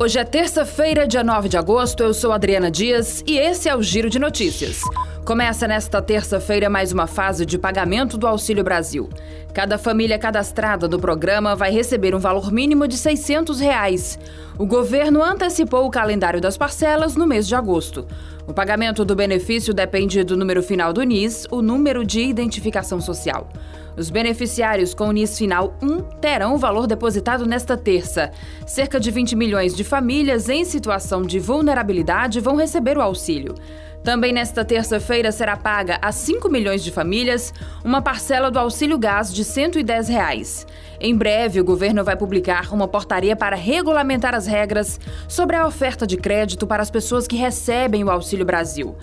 Hoje 0.00 0.16
é 0.16 0.22
terça-feira, 0.22 1.08
dia 1.08 1.24
9 1.24 1.48
de 1.48 1.56
agosto. 1.56 2.04
Eu 2.04 2.14
sou 2.14 2.30
Adriana 2.30 2.70
Dias 2.70 3.24
e 3.26 3.36
esse 3.36 3.68
é 3.68 3.74
o 3.74 3.82
Giro 3.82 4.08
de 4.08 4.20
Notícias. 4.20 4.80
Começa 5.24 5.66
nesta 5.66 6.00
terça-feira 6.00 6.70
mais 6.70 6.92
uma 6.92 7.08
fase 7.08 7.44
de 7.44 7.58
pagamento 7.58 8.16
do 8.16 8.24
Auxílio 8.24 8.62
Brasil. 8.62 9.08
Cada 9.52 9.76
família 9.76 10.16
cadastrada 10.16 10.86
do 10.86 11.00
programa 11.00 11.56
vai 11.56 11.72
receber 11.72 12.14
um 12.14 12.20
valor 12.20 12.52
mínimo 12.52 12.86
de 12.86 12.96
600 12.96 13.58
reais. 13.58 14.20
O 14.56 14.64
governo 14.64 15.20
antecipou 15.20 15.84
o 15.84 15.90
calendário 15.90 16.40
das 16.40 16.56
parcelas 16.56 17.16
no 17.16 17.26
mês 17.26 17.48
de 17.48 17.56
agosto. 17.56 18.06
O 18.48 18.54
pagamento 18.54 19.04
do 19.04 19.14
benefício 19.14 19.74
depende 19.74 20.24
do 20.24 20.34
número 20.34 20.62
final 20.62 20.90
do 20.90 21.02
NIS, 21.02 21.46
o 21.50 21.60
número 21.60 22.02
de 22.02 22.22
identificação 22.22 22.98
social. 22.98 23.46
Os 23.94 24.08
beneficiários 24.08 24.94
com 24.94 25.08
o 25.08 25.12
NIS 25.12 25.36
final 25.36 25.76
1 25.82 26.00
terão 26.18 26.54
o 26.54 26.58
valor 26.58 26.86
depositado 26.86 27.44
nesta 27.44 27.76
terça. 27.76 28.30
Cerca 28.66 28.98
de 28.98 29.10
20 29.10 29.36
milhões 29.36 29.76
de 29.76 29.84
famílias 29.84 30.48
em 30.48 30.64
situação 30.64 31.20
de 31.20 31.38
vulnerabilidade 31.38 32.40
vão 32.40 32.56
receber 32.56 32.96
o 32.96 33.02
auxílio. 33.02 33.54
Também 34.02 34.32
nesta 34.32 34.64
terça-feira 34.64 35.30
será 35.30 35.56
paga 35.56 35.98
a 36.00 36.10
5 36.10 36.48
milhões 36.48 36.82
de 36.82 36.90
famílias 36.90 37.52
uma 37.84 38.00
parcela 38.00 38.50
do 38.50 38.58
auxílio 38.58 38.96
gás 38.96 39.32
de 39.34 39.44
110 39.44 40.08
reais. 40.08 40.66
Em 41.00 41.14
breve, 41.14 41.60
o 41.60 41.64
governo 41.64 42.02
vai 42.02 42.16
publicar 42.16 42.72
uma 42.72 42.88
portaria 42.88 43.36
para 43.36 43.54
regulamentar 43.54 44.34
as 44.34 44.46
regras 44.46 44.98
sobre 45.28 45.56
a 45.56 45.66
oferta 45.66 46.06
de 46.06 46.16
crédito 46.16 46.66
para 46.66 46.82
as 46.82 46.90
pessoas 46.90 47.26
que 47.26 47.36
recebem 47.36 48.02
o 48.02 48.10
Auxílio 48.10 48.37
Brasil. 48.44 48.96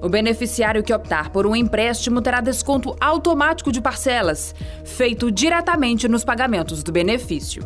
O 0.00 0.08
beneficiário 0.08 0.82
que 0.82 0.92
optar 0.92 1.30
por 1.30 1.46
um 1.46 1.54
empréstimo 1.54 2.20
terá 2.20 2.40
desconto 2.40 2.96
automático 3.00 3.70
de 3.70 3.80
parcelas, 3.80 4.54
feito 4.84 5.30
diretamente 5.30 6.08
nos 6.08 6.24
pagamentos 6.24 6.82
do 6.82 6.90
benefício. 6.90 7.62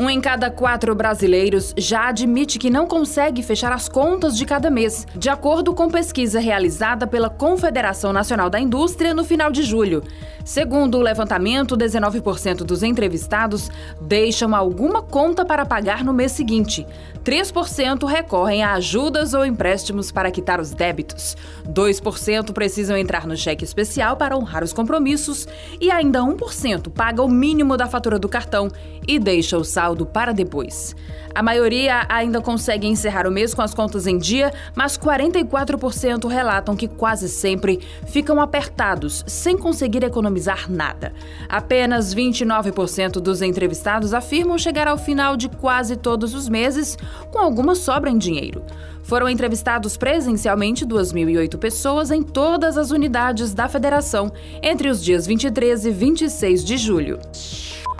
Um 0.00 0.08
em 0.08 0.18
cada 0.18 0.50
quatro 0.50 0.94
brasileiros 0.94 1.74
já 1.76 2.08
admite 2.08 2.58
que 2.58 2.70
não 2.70 2.86
consegue 2.86 3.42
fechar 3.42 3.70
as 3.70 3.86
contas 3.86 4.34
de 4.34 4.46
cada 4.46 4.70
mês, 4.70 5.06
de 5.14 5.28
acordo 5.28 5.74
com 5.74 5.90
pesquisa 5.90 6.40
realizada 6.40 7.06
pela 7.06 7.28
Confederação 7.28 8.10
Nacional 8.10 8.48
da 8.48 8.58
Indústria 8.58 9.12
no 9.12 9.22
final 9.22 9.52
de 9.52 9.62
julho. 9.62 10.02
Segundo 10.42 10.96
o 10.96 11.02
levantamento, 11.02 11.76
19% 11.76 12.64
dos 12.64 12.82
entrevistados 12.82 13.70
deixam 14.00 14.54
alguma 14.54 15.02
conta 15.02 15.44
para 15.44 15.66
pagar 15.66 16.02
no 16.02 16.14
mês 16.14 16.32
seguinte. 16.32 16.86
3% 17.22 18.06
recorrem 18.06 18.62
a 18.62 18.72
ajudas 18.72 19.34
ou 19.34 19.44
empréstimos 19.44 20.10
para 20.10 20.30
quitar 20.30 20.60
os 20.60 20.70
débitos. 20.70 21.36
2% 21.68 22.54
precisam 22.54 22.96
entrar 22.96 23.26
no 23.26 23.36
cheque 23.36 23.64
especial 23.64 24.16
para 24.16 24.34
honrar 24.34 24.64
os 24.64 24.72
compromissos 24.72 25.46
e 25.78 25.90
ainda 25.90 26.20
1% 26.20 26.90
paga 26.90 27.22
o 27.22 27.28
mínimo 27.28 27.76
da 27.76 27.86
fatura 27.86 28.18
do 28.18 28.30
cartão 28.30 28.68
e 29.06 29.18
deixa 29.18 29.58
o 29.58 29.64
saldo 29.90 30.06
para 30.06 30.32
depois. 30.32 30.94
A 31.34 31.42
maioria 31.42 32.04
ainda 32.08 32.40
consegue 32.40 32.86
encerrar 32.86 33.26
o 33.26 33.30
mês 33.30 33.54
com 33.54 33.62
as 33.62 33.74
contas 33.74 34.06
em 34.06 34.18
dia, 34.18 34.52
mas 34.74 34.96
44% 34.96 36.28
relatam 36.28 36.76
que 36.76 36.88
quase 36.88 37.28
sempre 37.28 37.80
ficam 38.06 38.40
apertados, 38.40 39.24
sem 39.26 39.56
conseguir 39.56 40.02
economizar 40.02 40.70
nada. 40.70 41.12
Apenas 41.48 42.14
29% 42.14 43.20
dos 43.20 43.42
entrevistados 43.42 44.12
afirmam 44.12 44.58
chegar 44.58 44.88
ao 44.88 44.98
final 44.98 45.36
de 45.36 45.48
quase 45.48 45.96
todos 45.96 46.34
os 46.34 46.48
meses 46.48 46.96
com 47.30 47.38
alguma 47.38 47.74
sobra 47.74 48.10
em 48.10 48.18
dinheiro. 48.18 48.64
Foram 49.02 49.28
entrevistados 49.28 49.96
presencialmente 49.96 50.86
2.008 50.86 51.58
pessoas 51.58 52.10
em 52.10 52.22
todas 52.22 52.76
as 52.76 52.90
unidades 52.90 53.54
da 53.54 53.68
federação 53.68 54.32
entre 54.62 54.88
os 54.88 55.02
dias 55.02 55.26
23 55.26 55.86
e 55.86 55.90
26 55.90 56.64
de 56.64 56.76
julho. 56.76 57.18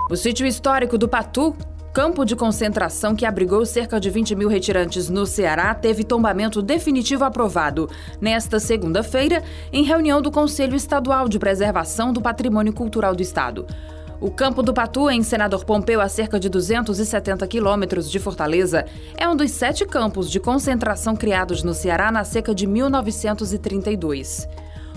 O 0.09 0.15
sítio 0.17 0.45
histórico 0.45 0.97
do 0.97 1.07
Patu, 1.07 1.55
campo 1.93 2.23
de 2.23 2.37
concentração 2.37 3.15
que 3.15 3.25
abrigou 3.25 3.65
cerca 3.65 3.99
de 3.99 4.09
20 4.09 4.33
mil 4.35 4.47
retirantes 4.47 5.09
no 5.09 5.25
Ceará, 5.25 5.75
teve 5.75 6.05
tombamento 6.05 6.61
definitivo 6.61 7.25
aprovado 7.25 7.89
nesta 8.19 8.59
segunda-feira, 8.59 9.43
em 9.73 9.83
reunião 9.83 10.21
do 10.21 10.31
Conselho 10.31 10.75
Estadual 10.75 11.27
de 11.27 11.37
Preservação 11.37 12.13
do 12.13 12.21
Patrimônio 12.21 12.71
Cultural 12.71 13.13
do 13.13 13.21
Estado. 13.21 13.65
O 14.21 14.31
campo 14.31 14.63
do 14.63 14.73
Patu, 14.73 15.09
em 15.09 15.21
Senador 15.21 15.65
Pompeu, 15.65 15.99
a 15.99 16.07
cerca 16.07 16.39
de 16.39 16.47
270 16.47 17.45
quilômetros 17.47 18.09
de 18.09 18.19
Fortaleza, 18.19 18.85
é 19.17 19.27
um 19.27 19.35
dos 19.35 19.51
sete 19.51 19.85
campos 19.85 20.29
de 20.29 20.39
concentração 20.39 21.15
criados 21.15 21.61
no 21.61 21.73
Ceará 21.73 22.11
na 22.11 22.23
seca 22.23 22.55
de 22.55 22.67
1932. 22.67 24.47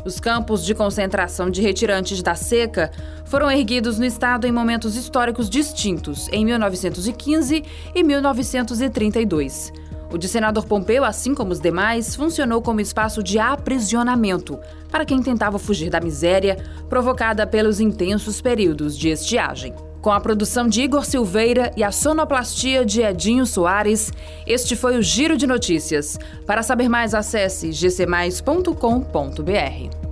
Os 0.04 0.20
campos 0.20 0.64
de 0.64 0.74
concentração 0.74 1.48
de 1.48 1.62
retirantes 1.62 2.22
da 2.22 2.34
seca 2.34 2.90
foram 3.24 3.50
erguidos 3.50 3.98
no 3.98 4.04
estado 4.04 4.46
em 4.46 4.52
momentos 4.52 4.96
históricos 4.96 5.48
distintos, 5.48 6.28
em 6.30 6.44
1915 6.44 7.64
e 7.94 8.02
1932. 8.02 9.72
O 10.12 10.18
de 10.18 10.28
Senador 10.28 10.66
Pompeu, 10.66 11.04
assim 11.04 11.34
como 11.34 11.52
os 11.52 11.58
demais, 11.58 12.14
funcionou 12.14 12.60
como 12.60 12.80
espaço 12.80 13.22
de 13.22 13.38
aprisionamento 13.38 14.58
para 14.90 15.06
quem 15.06 15.22
tentava 15.22 15.58
fugir 15.58 15.88
da 15.88 16.00
miséria 16.00 16.58
provocada 16.88 17.46
pelos 17.46 17.80
intensos 17.80 18.42
períodos 18.42 18.96
de 18.96 19.08
estiagem. 19.08 19.74
Com 20.04 20.12
a 20.12 20.20
produção 20.20 20.68
de 20.68 20.82
Igor 20.82 21.06
Silveira 21.06 21.72
e 21.78 21.82
a 21.82 21.90
sonoplastia 21.90 22.84
de 22.84 23.00
Edinho 23.00 23.46
Soares, 23.46 24.12
este 24.46 24.76
foi 24.76 24.98
o 24.98 25.02
Giro 25.02 25.34
de 25.34 25.46
Notícias. 25.46 26.18
Para 26.46 26.62
saber 26.62 26.90
mais, 26.90 27.14
acesse 27.14 27.70
gcmais.com.br. 27.70 30.03